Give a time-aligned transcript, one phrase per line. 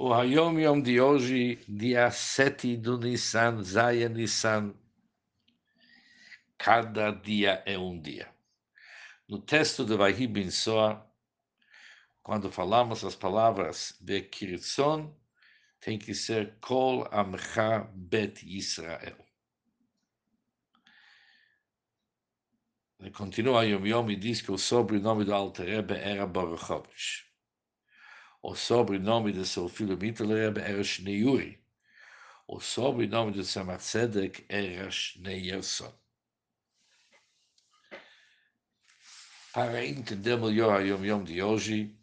[0.00, 4.72] O Hayom Yom de hoje, dia 7 do Nissan, Zaya Nissan.
[6.56, 8.32] Cada dia é um dia.
[9.28, 11.04] No texto de Vahi Bin Soa,
[12.22, 15.12] quando falamos as palavras de Kirtzon,
[15.80, 19.18] tem que ser Kol Amcha Bet Israel.
[23.00, 27.27] Ele continua Yom Yom e diz que o sobrenome do Alter Rebbe era Baruchovich.
[28.42, 31.58] O sobrenome de seu filho Mittelrebe era Shneiuri.
[32.46, 35.92] O sobrenome de Tzemach Tzedek era Schneierson.
[39.52, 41.94] Para entender melhor a Yom Yom de hoje,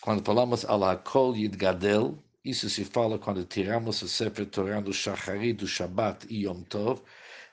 [0.00, 5.52] quando falamos al Hakol Yidgadel, isso se fala quando tiramos o Sefer Torah do Shachari,
[5.52, 7.02] do Shabbat e Yom Tov,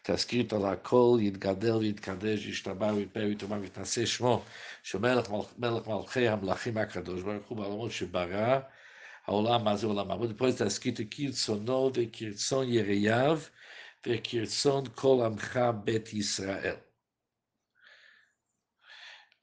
[0.07, 4.43] está escrito על הכל יתגדל ויתקדש, ישתבח ויתפאר ויתאמר ויתנשא שמו,
[4.83, 8.59] שמלך מלך מלכי המלכים הקדוש ברוך הוא בעולמות שברא,
[9.27, 13.41] העולם מה זה עולם הבא, depois está escrito כרצונו וכרצון יראיו
[14.07, 16.77] וכרצון כל עמך בית ישראל.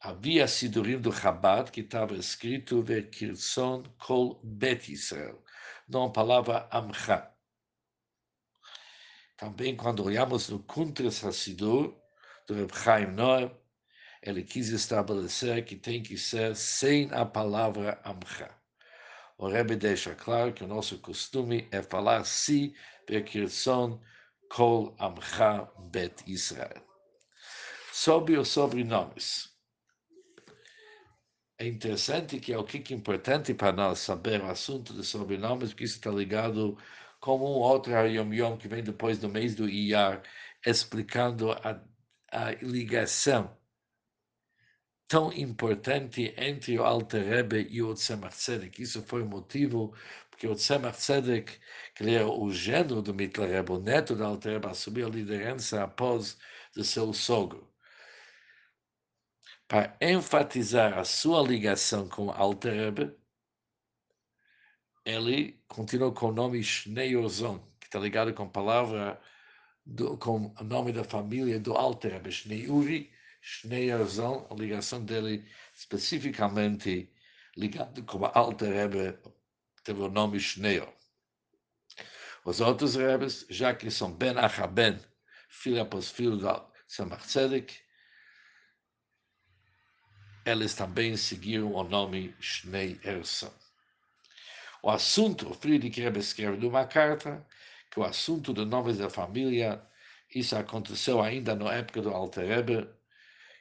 [0.01, 5.35] Havia sidurim do Chabad que estava escrito וכרצון כל בית ישראל,
[5.89, 7.32] não a palavra Amcha.
[9.44, 11.94] Também quando olhamos no Kuntras Hassidur,
[12.46, 13.54] do Reb Chaim Noah,
[14.22, 18.48] ele quis estabelecer que tem que ser sem a palavra Amcha.
[19.36, 22.74] O Rebbe deixa claro que o nosso costume é falar si
[23.06, 24.00] Bekirson
[24.48, 26.82] Kol Amcha Bet Israel.
[27.92, 29.50] Sobre os sobrenomes.
[31.58, 35.68] É interessante que é o que é importante para nós saber o assunto de sobrenomes,
[35.68, 36.78] porque isso está ligado
[37.24, 40.22] como um outro Yom Yom que vem depois do mês do Iyar,
[40.66, 41.82] explicando a,
[42.30, 43.56] a ligação
[45.08, 48.82] tão importante entre o Alter Rebbe e o Tzemach Tzedek.
[48.82, 49.94] Isso foi o motivo
[50.30, 51.58] porque o Tzemach Tzedek,
[51.94, 55.82] que era o gênero do Mittler Rebbe, o neto do Alter Rebbe, assumiu a liderança
[55.82, 56.36] após
[56.76, 57.72] de seu sogro.
[59.66, 63.23] Para enfatizar a sua ligação com o Alter Rebbe,
[65.04, 69.20] ele continua com o nome Schneeozon, que está ligado com a palavra,
[69.84, 73.12] do, com o nome da família do Alter Rebbe, Schneeuri,
[73.42, 77.12] Schneeozon, a ligação dele especificamente
[77.56, 79.18] ligado com o Alter Rebbe,
[79.84, 80.92] teve o nome Schneeo.
[82.44, 84.98] Os outros Rebes, já que são Ben Achaben,
[85.48, 87.26] filho após filho do Samach
[90.44, 93.52] eles também seguiram o nome Shnei Erson.
[94.84, 97.42] O assunto, Friedrich Rebbe escreve numa carta,
[97.90, 99.82] que o assunto de nomes da família,
[100.34, 102.86] isso aconteceu ainda na época do Alter Rebbe,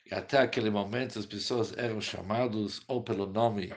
[0.06, 3.74] e até aquele momento as pessoas eram chamadas ou pelo nome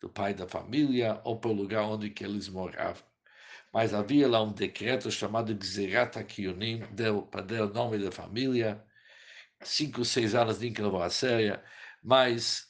[0.00, 3.04] do pai da família ou pelo lugar onde eles moravam.
[3.72, 6.82] Mas havia lá um decreto chamado Gzerat HaKiyunim,
[7.30, 8.84] para dar o nome da família,
[9.62, 11.60] cinco, seis anos a sério,
[12.02, 12.67] mas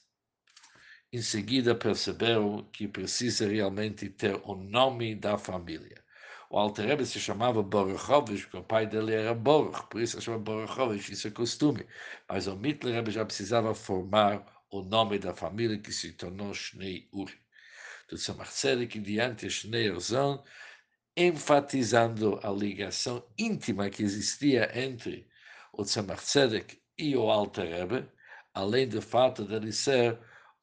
[1.13, 6.03] em seguida perceberam que precisa realmente ter o nome da família.
[6.51, 10.25] O Alter Rebbe se chamava Boruchovich, porque o pai dele era Boruch, por isso se
[10.25, 11.87] chama Boruchovich, isso é costume.
[12.29, 17.09] Mas o Mittler Rebbe já precisava formar o nome da família que se tornou Shnei
[17.13, 17.39] Uri.
[18.09, 20.43] Do Tzemach Tzedek em diante, Shnei Erzon,
[21.17, 25.27] enfatizando a ligação íntima que existia entre
[25.73, 28.09] o Tzemach Tzedek e o Alter Rebbe,
[28.55, 30.19] além do fato de ele ser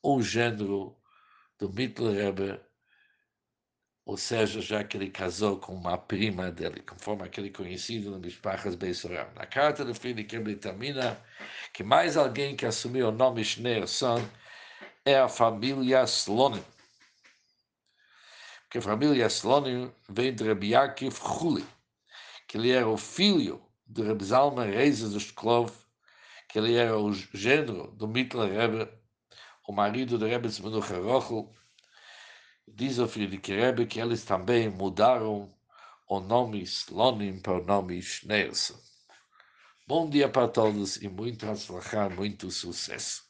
[0.05, 0.95] o gênero
[1.57, 2.59] do Mittler Rebbe,
[4.05, 8.75] ou seja, já que ele casou com uma prima dele, conforme aquele conhecido no Mishpachas
[8.75, 9.27] Beisoram.
[9.33, 11.19] Na carta do Friedrich Rebbe termina
[11.73, 14.23] que mais alguém que assumiu o nome Schneerson
[15.03, 16.63] é a família Slonim.
[18.61, 21.65] Porque a família Slonim vem de Rebbe Yaakov Chuli,
[22.47, 25.71] que ele era o filho de Rebbe Zalman Reis do Shklov,
[26.47, 28.51] que ele era o gênero do Mittler
[29.67, 31.51] o marido do Rebbe Zmenucha Rochel,
[32.67, 35.53] diz o Friedrich Rebbe que eles também mudaram
[36.07, 38.79] o nome Slonim para o nome Schneerson.
[39.87, 41.45] Bom dia para todos e muito
[42.09, 43.24] muito sucesso.